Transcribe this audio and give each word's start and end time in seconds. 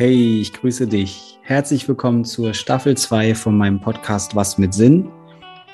Hey, 0.00 0.40
ich 0.40 0.54
grüße 0.54 0.86
dich. 0.86 1.38
Herzlich 1.42 1.86
willkommen 1.86 2.24
zur 2.24 2.54
Staffel 2.54 2.96
2 2.96 3.34
von 3.34 3.58
meinem 3.58 3.82
Podcast 3.82 4.34
Was 4.34 4.56
mit 4.56 4.72
Sinn. 4.72 5.10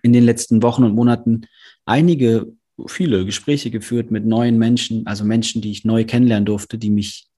in 0.00 0.14
den 0.14 0.24
letzten 0.24 0.62
Wochen 0.62 0.84
und 0.84 0.94
Monaten 0.94 1.42
einige, 1.84 2.46
viele 2.86 3.26
Gespräche 3.26 3.70
geführt 3.70 4.10
mit 4.10 4.24
neuen 4.24 4.56
Menschen, 4.56 5.06
also 5.06 5.26
Menschen, 5.26 5.60
die 5.60 5.72
ich 5.72 5.84
neu 5.84 6.06
kennenlernen 6.06 6.46
durfte, 6.46 6.78
die 6.78 6.88
mich 6.88 7.28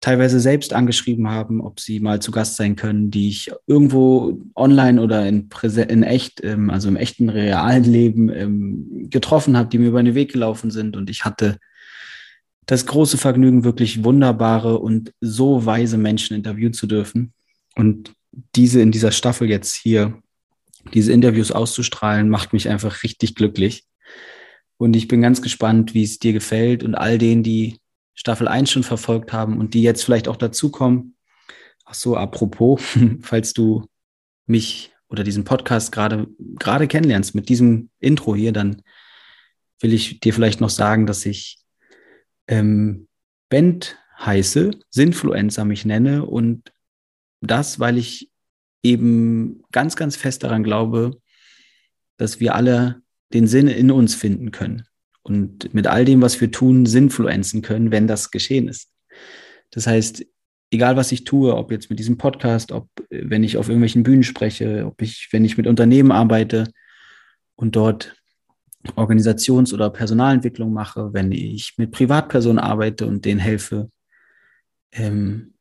teilweise 0.00 0.38
selbst 0.38 0.72
angeschrieben 0.72 1.28
haben, 1.28 1.60
ob 1.60 1.80
sie 1.80 2.00
mal 2.00 2.20
zu 2.20 2.30
Gast 2.30 2.56
sein 2.56 2.76
können, 2.76 3.10
die 3.10 3.28
ich 3.28 3.50
irgendwo 3.66 4.40
online 4.54 5.02
oder 5.02 5.26
in, 5.26 5.48
in 5.88 6.02
echt, 6.02 6.42
ähm, 6.44 6.70
also 6.70 6.88
im 6.88 6.96
echten 6.96 7.28
realen 7.28 7.84
Leben 7.84 8.28
ähm, 8.28 9.08
getroffen 9.10 9.56
habe, 9.56 9.68
die 9.68 9.78
mir 9.78 9.88
über 9.88 10.02
den 10.02 10.14
Weg 10.14 10.32
gelaufen 10.32 10.70
sind. 10.70 10.96
Und 10.96 11.10
ich 11.10 11.24
hatte 11.24 11.58
das 12.66 12.86
große 12.86 13.18
Vergnügen, 13.18 13.64
wirklich 13.64 14.04
wunderbare 14.04 14.78
und 14.78 15.12
so 15.20 15.66
weise 15.66 15.98
Menschen 15.98 16.36
interviewen 16.36 16.74
zu 16.74 16.86
dürfen. 16.86 17.32
Und 17.74 18.12
diese 18.54 18.80
in 18.80 18.92
dieser 18.92 19.10
Staffel 19.10 19.48
jetzt 19.48 19.74
hier, 19.74 20.22
diese 20.94 21.12
Interviews 21.12 21.50
auszustrahlen, 21.50 22.28
macht 22.28 22.52
mich 22.52 22.68
einfach 22.68 23.02
richtig 23.02 23.34
glücklich. 23.34 23.84
Und 24.76 24.94
ich 24.94 25.08
bin 25.08 25.22
ganz 25.22 25.42
gespannt, 25.42 25.94
wie 25.94 26.04
es 26.04 26.20
dir 26.20 26.32
gefällt 26.32 26.84
und 26.84 26.94
all 26.94 27.18
denen, 27.18 27.42
die 27.42 27.78
Staffel 28.18 28.48
1 28.48 28.68
schon 28.68 28.82
verfolgt 28.82 29.32
haben 29.32 29.58
und 29.58 29.74
die 29.74 29.82
jetzt 29.82 30.02
vielleicht 30.02 30.26
auch 30.26 30.34
dazukommen. 30.34 31.14
Ach 31.84 31.94
so, 31.94 32.16
apropos, 32.16 32.82
falls 33.20 33.52
du 33.52 33.86
mich 34.44 34.92
oder 35.08 35.22
diesen 35.22 35.44
Podcast 35.44 35.92
gerade 35.92 36.26
gerade 36.58 36.88
kennenlernst 36.88 37.36
mit 37.36 37.48
diesem 37.48 37.90
Intro 38.00 38.34
hier, 38.34 38.50
dann 38.50 38.82
will 39.78 39.92
ich 39.92 40.18
dir 40.18 40.34
vielleicht 40.34 40.60
noch 40.60 40.68
sagen, 40.68 41.06
dass 41.06 41.24
ich 41.26 41.60
ähm, 42.48 43.06
Band 43.50 43.96
heiße, 44.18 44.72
Sinfluencer 44.90 45.64
mich 45.64 45.84
nenne 45.84 46.26
und 46.26 46.72
das, 47.40 47.78
weil 47.78 47.98
ich 47.98 48.32
eben 48.82 49.62
ganz, 49.70 49.94
ganz 49.94 50.16
fest 50.16 50.42
daran 50.42 50.64
glaube, 50.64 51.20
dass 52.16 52.40
wir 52.40 52.56
alle 52.56 53.00
den 53.32 53.46
Sinn 53.46 53.68
in 53.68 53.92
uns 53.92 54.16
finden 54.16 54.50
können 54.50 54.87
und 55.28 55.72
mit 55.74 55.86
all 55.86 56.04
dem, 56.04 56.22
was 56.22 56.40
wir 56.40 56.50
tun, 56.50 56.86
sinnfluenzen 56.86 57.62
können, 57.62 57.90
wenn 57.90 58.06
das 58.06 58.30
geschehen 58.30 58.68
ist. 58.68 58.90
Das 59.70 59.86
heißt, 59.86 60.24
egal 60.70 60.96
was 60.96 61.12
ich 61.12 61.24
tue, 61.24 61.54
ob 61.54 61.70
jetzt 61.70 61.90
mit 61.90 61.98
diesem 61.98 62.18
Podcast, 62.18 62.72
ob 62.72 62.88
wenn 63.10 63.44
ich 63.44 63.56
auf 63.56 63.68
irgendwelchen 63.68 64.02
Bühnen 64.02 64.22
spreche, 64.22 64.86
ob 64.86 65.00
ich, 65.02 65.28
wenn 65.32 65.44
ich 65.44 65.56
mit 65.56 65.66
Unternehmen 65.66 66.12
arbeite 66.12 66.70
und 67.56 67.76
dort 67.76 68.16
Organisations- 68.96 69.74
oder 69.74 69.90
Personalentwicklung 69.90 70.72
mache, 70.72 71.12
wenn 71.12 71.32
ich 71.32 71.74
mit 71.76 71.90
Privatpersonen 71.90 72.58
arbeite 72.58 73.06
und 73.06 73.24
denen 73.24 73.40
helfe, 73.40 73.90
ähm, 74.92 75.54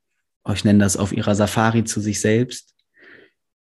ich 0.54 0.64
nenne 0.64 0.80
das 0.80 0.96
auf 0.96 1.12
ihrer 1.12 1.36
Safari 1.36 1.84
zu 1.84 2.00
sich 2.00 2.22
selbst, 2.22 2.74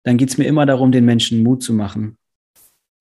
dann 0.04 0.16
geht 0.16 0.30
es 0.30 0.38
mir 0.38 0.44
immer 0.44 0.66
darum, 0.66 0.90
den 0.90 1.04
Menschen 1.04 1.42
Mut 1.42 1.62
zu 1.62 1.72
machen, 1.72 2.18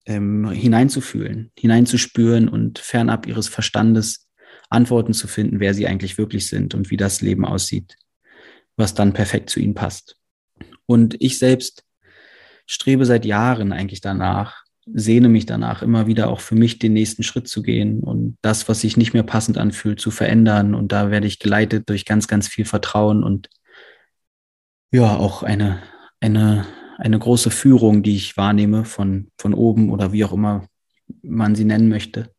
ähm, 0.05 0.49
hineinzufühlen, 0.49 1.51
hineinzuspüren 1.57 2.47
und 2.49 2.79
fernab 2.79 3.27
ihres 3.27 3.47
Verstandes 3.47 4.27
Antworten 4.69 5.13
zu 5.13 5.27
finden, 5.27 5.59
wer 5.59 5.73
sie 5.73 5.87
eigentlich 5.87 6.17
wirklich 6.17 6.47
sind 6.47 6.73
und 6.73 6.89
wie 6.89 6.97
das 6.97 7.21
Leben 7.21 7.45
aussieht, 7.45 7.97
was 8.77 8.93
dann 8.93 9.13
perfekt 9.13 9.49
zu 9.49 9.59
ihnen 9.59 9.73
passt. 9.73 10.15
Und 10.85 11.15
ich 11.19 11.37
selbst 11.37 11.83
strebe 12.65 13.05
seit 13.05 13.25
Jahren 13.25 13.73
eigentlich 13.73 14.01
danach, 14.01 14.63
sehne 14.85 15.29
mich 15.29 15.45
danach, 15.45 15.81
immer 15.81 16.07
wieder 16.07 16.29
auch 16.29 16.39
für 16.39 16.55
mich 16.55 16.79
den 16.79 16.93
nächsten 16.93 17.23
Schritt 17.23 17.47
zu 17.47 17.61
gehen 17.61 17.99
und 18.01 18.37
das, 18.41 18.67
was 18.67 18.81
sich 18.81 18.97
nicht 18.97 19.13
mehr 19.13 19.23
passend 19.23 19.57
anfühlt, 19.57 19.99
zu 19.99 20.09
verändern. 20.09 20.73
Und 20.73 20.91
da 20.91 21.11
werde 21.11 21.27
ich 21.27 21.39
geleitet 21.39 21.89
durch 21.89 22.05
ganz, 22.05 22.27
ganz 22.27 22.47
viel 22.47 22.65
Vertrauen 22.65 23.23
und 23.23 23.49
ja, 24.91 25.15
auch 25.15 25.43
eine, 25.43 25.81
eine 26.19 26.65
eine 27.01 27.17
große 27.17 27.49
Führung, 27.49 28.03
die 28.03 28.15
ich 28.15 28.37
wahrnehme 28.37 28.85
von, 28.85 29.27
von 29.39 29.55
oben 29.55 29.89
oder 29.89 30.13
wie 30.13 30.23
auch 30.23 30.33
immer 30.33 30.67
man 31.23 31.55
sie 31.55 31.65
nennen 31.65 31.89
möchte. 31.89 32.31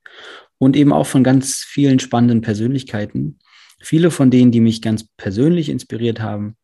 Und 0.58 0.76
eben 0.76 0.92
auch 0.92 1.06
von 1.06 1.24
ganz 1.24 1.56
vielen 1.56 1.98
spannenden 1.98 2.42
Persönlichkeiten. 2.42 3.40
Viele 3.80 4.12
von 4.12 4.30
denen, 4.30 4.52
die 4.52 4.60
mich 4.60 4.80
ganz 4.80 5.04
persönlich 5.16 5.68
inspiriert 5.68 6.20
haben, 6.20 6.56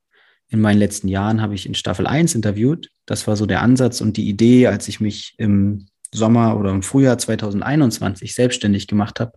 in 0.48 0.60
meinen 0.60 0.78
letzten 0.78 1.08
Jahren 1.08 1.42
habe 1.42 1.56
ich 1.56 1.66
in 1.66 1.74
Staffel 1.74 2.06
1 2.06 2.36
interviewt. 2.36 2.88
Das 3.04 3.26
war 3.26 3.36
so 3.36 3.46
der 3.46 3.62
Ansatz 3.62 4.00
und 4.00 4.16
die 4.16 4.28
Idee, 4.28 4.68
als 4.68 4.86
ich 4.86 5.00
mich 5.00 5.34
im 5.36 5.88
Sommer 6.14 6.56
oder 6.56 6.70
im 6.70 6.84
Frühjahr 6.84 7.18
2021 7.18 8.32
selbstständig 8.32 8.86
gemacht 8.86 9.18
habe 9.18 9.32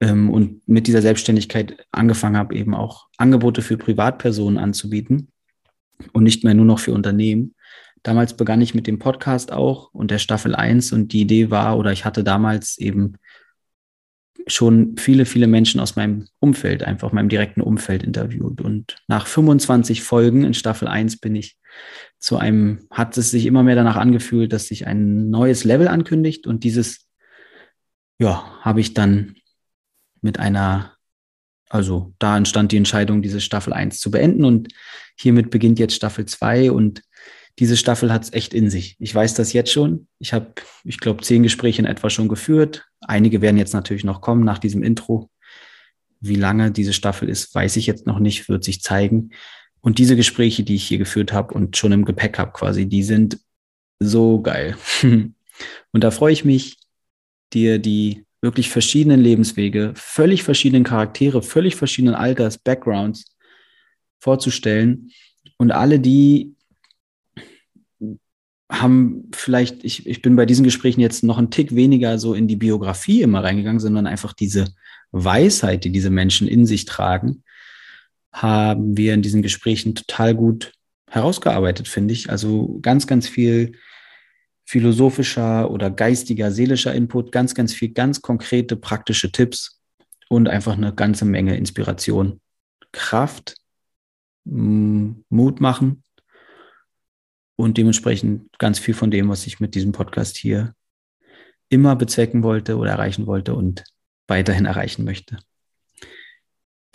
ähm, 0.00 0.30
und 0.30 0.66
mit 0.68 0.86
dieser 0.86 1.02
Selbstständigkeit 1.02 1.84
angefangen 1.90 2.36
habe, 2.36 2.54
eben 2.54 2.74
auch 2.76 3.08
Angebote 3.18 3.60
für 3.60 3.76
Privatpersonen 3.76 4.56
anzubieten 4.56 5.32
und 6.12 6.24
nicht 6.24 6.44
mehr 6.44 6.54
nur 6.54 6.64
noch 6.64 6.78
für 6.78 6.92
Unternehmen. 6.92 7.54
Damals 8.02 8.36
begann 8.36 8.60
ich 8.60 8.74
mit 8.74 8.86
dem 8.86 8.98
Podcast 8.98 9.52
auch 9.52 9.92
und 9.94 10.10
der 10.10 10.18
Staffel 10.18 10.54
1 10.54 10.92
und 10.92 11.12
die 11.12 11.20
Idee 11.20 11.50
war, 11.50 11.78
oder 11.78 11.92
ich 11.92 12.04
hatte 12.04 12.24
damals 12.24 12.78
eben 12.78 13.14
schon 14.46 14.96
viele, 14.96 15.24
viele 15.24 15.46
Menschen 15.46 15.80
aus 15.80 15.94
meinem 15.94 16.26
Umfeld, 16.40 16.82
einfach 16.82 17.12
meinem 17.12 17.28
direkten 17.28 17.60
Umfeld 17.60 18.02
interviewt. 18.02 18.60
Und 18.60 18.96
nach 19.06 19.26
25 19.26 20.02
Folgen 20.02 20.44
in 20.44 20.54
Staffel 20.54 20.88
1 20.88 21.20
bin 21.20 21.36
ich 21.36 21.58
zu 22.18 22.38
einem, 22.38 22.86
hat 22.90 23.16
es 23.16 23.30
sich 23.30 23.46
immer 23.46 23.62
mehr 23.62 23.76
danach 23.76 23.96
angefühlt, 23.96 24.52
dass 24.52 24.66
sich 24.66 24.86
ein 24.86 25.30
neues 25.30 25.64
Level 25.64 25.88
ankündigt 25.88 26.46
und 26.46 26.64
dieses, 26.64 27.08
ja, 28.18 28.58
habe 28.60 28.80
ich 28.80 28.94
dann 28.94 29.36
mit 30.20 30.38
einer 30.38 30.96
also 31.72 32.12
da 32.18 32.36
entstand 32.36 32.70
die 32.70 32.76
Entscheidung, 32.76 33.22
diese 33.22 33.40
Staffel 33.40 33.72
1 33.72 33.98
zu 33.98 34.10
beenden 34.10 34.44
und 34.44 34.68
hiermit 35.16 35.48
beginnt 35.48 35.78
jetzt 35.78 35.94
Staffel 35.94 36.26
2 36.26 36.70
und 36.70 37.02
diese 37.58 37.78
Staffel 37.78 38.12
hat 38.12 38.24
es 38.24 38.32
echt 38.34 38.52
in 38.52 38.68
sich. 38.68 38.94
Ich 38.98 39.14
weiß 39.14 39.32
das 39.32 39.54
jetzt 39.54 39.72
schon. 39.72 40.06
Ich 40.18 40.34
habe, 40.34 40.52
ich 40.84 40.98
glaube, 40.98 41.22
zehn 41.22 41.42
Gespräche 41.42 41.80
in 41.80 41.86
etwa 41.86 42.10
schon 42.10 42.28
geführt. 42.28 42.84
Einige 43.00 43.40
werden 43.40 43.56
jetzt 43.56 43.72
natürlich 43.72 44.04
noch 44.04 44.20
kommen 44.20 44.44
nach 44.44 44.58
diesem 44.58 44.82
Intro. 44.82 45.30
Wie 46.20 46.34
lange 46.34 46.72
diese 46.72 46.92
Staffel 46.92 47.30
ist, 47.30 47.54
weiß 47.54 47.76
ich 47.76 47.86
jetzt 47.86 48.06
noch 48.06 48.18
nicht, 48.18 48.50
wird 48.50 48.64
sich 48.64 48.82
zeigen. 48.82 49.30
Und 49.80 49.96
diese 49.96 50.14
Gespräche, 50.14 50.64
die 50.64 50.74
ich 50.74 50.84
hier 50.84 50.98
geführt 50.98 51.32
habe 51.32 51.54
und 51.54 51.78
schon 51.78 51.92
im 51.92 52.04
Gepäck 52.04 52.38
habe 52.38 52.52
quasi, 52.52 52.84
die 52.84 53.02
sind 53.02 53.38
so 53.98 54.42
geil. 54.42 54.76
und 55.02 56.04
da 56.04 56.10
freue 56.10 56.34
ich 56.34 56.44
mich, 56.44 56.76
dir 57.54 57.78
die 57.78 58.26
wirklich 58.42 58.68
verschiedenen 58.68 59.20
Lebenswege, 59.20 59.92
völlig 59.94 60.42
verschiedenen 60.42 60.84
Charaktere, 60.84 61.42
völlig 61.42 61.76
verschiedenen 61.76 62.14
Alters, 62.14 62.58
Backgrounds 62.58 63.36
vorzustellen. 64.18 65.10
Und 65.56 65.70
alle, 65.70 66.00
die 66.00 66.54
haben 68.70 69.30
vielleicht, 69.32 69.84
ich, 69.84 70.06
ich 70.06 70.22
bin 70.22 70.34
bei 70.34 70.44
diesen 70.44 70.64
Gesprächen 70.64 71.00
jetzt 71.00 71.22
noch 71.22 71.38
einen 71.38 71.50
Tick 71.50 71.74
weniger 71.74 72.18
so 72.18 72.34
in 72.34 72.48
die 72.48 72.56
Biografie 72.56 73.22
immer 73.22 73.44
reingegangen, 73.44 73.80
sondern 73.80 74.06
einfach 74.06 74.32
diese 74.32 74.66
Weisheit, 75.12 75.84
die 75.84 75.92
diese 75.92 76.10
Menschen 76.10 76.48
in 76.48 76.66
sich 76.66 76.84
tragen, 76.84 77.44
haben 78.32 78.96
wir 78.96 79.14
in 79.14 79.22
diesen 79.22 79.42
Gesprächen 79.42 79.94
total 79.94 80.34
gut 80.34 80.72
herausgearbeitet, 81.08 81.86
finde 81.86 82.14
ich. 82.14 82.30
Also 82.30 82.78
ganz, 82.80 83.06
ganz 83.06 83.28
viel 83.28 83.72
philosophischer 84.72 85.70
oder 85.70 85.90
geistiger, 85.90 86.50
seelischer 86.50 86.94
Input, 86.94 87.30
ganz, 87.30 87.54
ganz 87.54 87.74
viel, 87.74 87.90
ganz 87.90 88.22
konkrete, 88.22 88.74
praktische 88.74 89.30
Tipps 89.30 89.82
und 90.30 90.48
einfach 90.48 90.78
eine 90.78 90.94
ganze 90.94 91.26
Menge 91.26 91.58
Inspiration, 91.58 92.40
Kraft, 92.90 93.54
Mut 94.44 95.60
machen 95.60 96.02
und 97.56 97.76
dementsprechend 97.76 98.48
ganz 98.56 98.78
viel 98.78 98.94
von 98.94 99.10
dem, 99.10 99.28
was 99.28 99.46
ich 99.46 99.60
mit 99.60 99.74
diesem 99.74 99.92
Podcast 99.92 100.38
hier 100.38 100.74
immer 101.68 101.94
bezwecken 101.94 102.42
wollte 102.42 102.78
oder 102.78 102.92
erreichen 102.92 103.26
wollte 103.26 103.52
und 103.52 103.84
weiterhin 104.26 104.64
erreichen 104.64 105.04
möchte. 105.04 105.36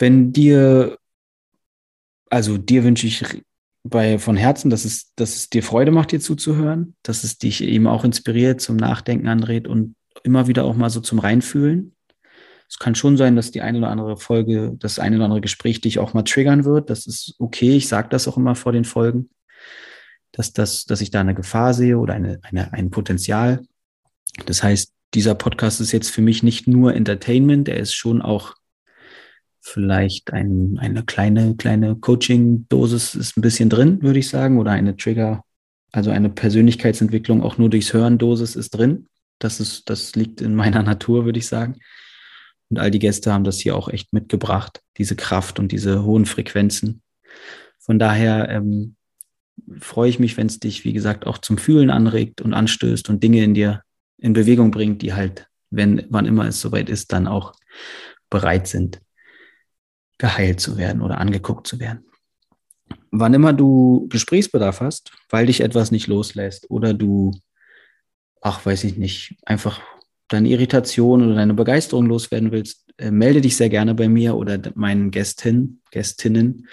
Wenn 0.00 0.32
dir, 0.32 0.98
also 2.28 2.58
dir 2.58 2.82
wünsche 2.82 3.06
ich 3.06 3.24
bei 3.88 4.18
von 4.18 4.36
Herzen, 4.36 4.70
dass 4.70 4.84
es, 4.84 5.14
dass 5.14 5.36
es 5.36 5.50
dir 5.50 5.62
Freude 5.62 5.90
macht, 5.90 6.12
dir 6.12 6.20
zuzuhören, 6.20 6.94
dass 7.02 7.24
es 7.24 7.38
dich 7.38 7.62
eben 7.62 7.86
auch 7.86 8.04
inspiriert, 8.04 8.60
zum 8.60 8.76
Nachdenken 8.76 9.28
anregt 9.28 9.66
und 9.66 9.94
immer 10.22 10.46
wieder 10.46 10.64
auch 10.64 10.74
mal 10.74 10.90
so 10.90 11.00
zum 11.00 11.18
Reinfühlen. 11.18 11.94
Es 12.68 12.78
kann 12.78 12.94
schon 12.94 13.16
sein, 13.16 13.34
dass 13.34 13.50
die 13.50 13.62
eine 13.62 13.78
oder 13.78 13.88
andere 13.88 14.16
Folge, 14.18 14.74
das 14.78 14.98
eine 14.98 15.16
oder 15.16 15.24
andere 15.24 15.40
Gespräch 15.40 15.80
dich 15.80 15.98
auch 15.98 16.12
mal 16.12 16.22
triggern 16.22 16.64
wird. 16.64 16.90
Das 16.90 17.06
ist 17.06 17.34
okay. 17.38 17.76
Ich 17.76 17.88
sage 17.88 18.08
das 18.10 18.28
auch 18.28 18.36
immer 18.36 18.54
vor 18.54 18.72
den 18.72 18.84
Folgen, 18.84 19.30
dass, 20.32 20.52
das, 20.52 20.84
dass 20.84 21.00
ich 21.00 21.10
da 21.10 21.20
eine 21.20 21.34
Gefahr 21.34 21.72
sehe 21.72 21.98
oder 21.98 22.14
eine, 22.14 22.40
eine, 22.42 22.72
ein 22.74 22.90
Potenzial. 22.90 23.62
Das 24.44 24.62
heißt, 24.62 24.92
dieser 25.14 25.34
Podcast 25.34 25.80
ist 25.80 25.92
jetzt 25.92 26.10
für 26.10 26.20
mich 26.20 26.42
nicht 26.42 26.66
nur 26.66 26.94
Entertainment, 26.94 27.68
er 27.68 27.78
ist 27.78 27.94
schon 27.94 28.20
auch 28.20 28.57
vielleicht 29.68 30.32
ein, 30.32 30.78
eine 30.80 31.04
kleine, 31.04 31.54
kleine 31.56 31.96
Coaching-Dosis 31.96 33.14
ist 33.14 33.36
ein 33.36 33.42
bisschen 33.42 33.68
drin, 33.68 34.02
würde 34.02 34.18
ich 34.18 34.28
sagen, 34.28 34.58
oder 34.58 34.72
eine 34.72 34.96
Trigger, 34.96 35.44
also 35.92 36.10
eine 36.10 36.30
Persönlichkeitsentwicklung 36.30 37.42
auch 37.42 37.58
nur 37.58 37.70
durchs 37.70 37.92
Hören 37.92 38.18
Dosis 38.18 38.56
ist 38.56 38.70
drin. 38.70 39.06
Das 39.38 39.60
ist, 39.60 39.88
das 39.88 40.14
liegt 40.16 40.40
in 40.40 40.54
meiner 40.54 40.82
Natur, 40.84 41.24
würde 41.24 41.38
ich 41.38 41.46
sagen. 41.46 41.76
Und 42.70 42.78
all 42.78 42.90
die 42.90 42.98
Gäste 42.98 43.32
haben 43.32 43.44
das 43.44 43.58
hier 43.58 43.76
auch 43.76 43.88
echt 43.88 44.12
mitgebracht, 44.12 44.82
diese 44.98 45.16
Kraft 45.16 45.58
und 45.58 45.72
diese 45.72 46.04
hohen 46.04 46.26
Frequenzen. 46.26 47.02
Von 47.78 47.98
daher 47.98 48.48
ähm, 48.50 48.96
freue 49.78 50.10
ich 50.10 50.18
mich, 50.18 50.36
wenn 50.36 50.48
es 50.48 50.58
dich, 50.58 50.84
wie 50.84 50.92
gesagt, 50.92 51.26
auch 51.26 51.38
zum 51.38 51.56
Fühlen 51.56 51.90
anregt 51.90 52.40
und 52.40 52.52
anstößt 52.52 53.08
und 53.08 53.22
Dinge 53.22 53.42
in 53.42 53.54
dir 53.54 53.82
in 54.18 54.32
Bewegung 54.32 54.70
bringt, 54.70 55.02
die 55.02 55.14
halt, 55.14 55.48
wenn, 55.70 56.04
wann 56.10 56.26
immer 56.26 56.46
es 56.46 56.60
soweit 56.60 56.90
ist, 56.90 57.12
dann 57.12 57.26
auch 57.26 57.54
bereit 58.28 58.66
sind, 58.66 59.00
geheilt 60.18 60.60
zu 60.60 60.76
werden 60.76 61.02
oder 61.02 61.18
angeguckt 61.18 61.66
zu 61.66 61.80
werden. 61.80 62.04
Wann 63.10 63.34
immer 63.34 63.52
du 63.52 64.06
Gesprächsbedarf 64.08 64.80
hast, 64.80 65.12
weil 65.30 65.46
dich 65.46 65.60
etwas 65.60 65.90
nicht 65.90 66.06
loslässt 66.08 66.68
oder 66.70 66.92
du, 66.92 67.32
ach, 68.40 68.66
weiß 68.66 68.84
ich 68.84 68.96
nicht, 68.96 69.36
einfach 69.46 69.80
deine 70.28 70.48
Irritation 70.48 71.24
oder 71.24 71.34
deine 71.34 71.54
Begeisterung 71.54 72.06
loswerden 72.06 72.52
willst, 72.52 72.84
äh, 72.98 73.10
melde 73.10 73.40
dich 73.40 73.56
sehr 73.56 73.70
gerne 73.70 73.94
bei 73.94 74.08
mir 74.08 74.36
oder 74.36 74.60
meinen 74.74 75.10
Gästin, 75.10 75.80
Gästinnen. 75.90 76.68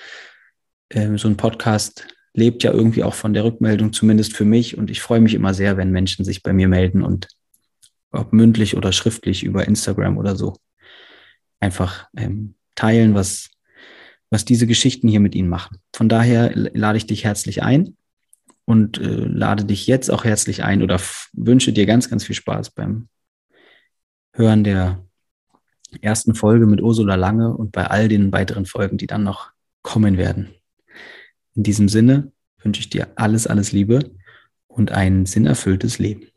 Äh, 0.89 1.17
so 1.17 1.27
ein 1.29 1.37
Podcast 1.37 2.07
lebt 2.33 2.63
ja 2.63 2.73
irgendwie 2.73 3.03
auch 3.03 3.13
von 3.13 3.33
der 3.33 3.45
Rückmeldung, 3.45 3.93
zumindest 3.93 4.35
für 4.35 4.43
mich. 4.43 4.77
Und 4.77 4.89
ich 4.89 5.01
freue 5.01 5.21
mich 5.21 5.33
immer 5.33 5.53
sehr, 5.53 5.77
wenn 5.77 5.91
Menschen 5.91 6.25
sich 6.25 6.43
bei 6.43 6.51
mir 6.51 6.67
melden 6.67 7.01
und 7.01 7.29
ob 8.11 8.33
mündlich 8.33 8.75
oder 8.75 8.91
schriftlich 8.91 9.43
über 9.43 9.67
Instagram 9.67 10.17
oder 10.17 10.35
so 10.35 10.57
einfach 11.59 12.07
ähm, 12.17 12.55
teilen, 12.75 13.15
was, 13.15 13.49
was 14.29 14.45
diese 14.45 14.67
Geschichten 14.67 15.07
hier 15.07 15.19
mit 15.19 15.35
ihnen 15.35 15.49
machen. 15.49 15.77
Von 15.93 16.09
daher 16.09 16.51
lade 16.53 16.97
ich 16.97 17.07
dich 17.07 17.23
herzlich 17.23 17.63
ein 17.63 17.97
und 18.65 18.99
äh, 18.99 19.25
lade 19.25 19.65
dich 19.65 19.87
jetzt 19.87 20.09
auch 20.09 20.23
herzlich 20.23 20.63
ein 20.63 20.81
oder 20.83 20.99
wünsche 21.33 21.73
dir 21.73 21.85
ganz, 21.85 22.09
ganz 22.09 22.25
viel 22.25 22.35
Spaß 22.35 22.71
beim 22.71 23.07
Hören 24.33 24.63
der 24.63 25.05
ersten 26.01 26.35
Folge 26.35 26.65
mit 26.65 26.81
Ursula 26.81 27.15
Lange 27.15 27.55
und 27.55 27.71
bei 27.71 27.87
all 27.87 28.07
den 28.07 28.31
weiteren 28.31 28.65
Folgen, 28.65 28.97
die 28.97 29.07
dann 29.07 29.23
noch 29.23 29.51
kommen 29.81 30.17
werden. 30.17 30.49
In 31.53 31.63
diesem 31.63 31.87
Sinne 31.87 32.31
wünsche 32.61 32.81
ich 32.81 32.89
dir 32.89 33.07
alles, 33.15 33.47
alles 33.47 33.71
Liebe 33.71 34.11
und 34.67 34.91
ein 34.91 35.25
sinnerfülltes 35.25 35.99
Leben. 35.99 36.27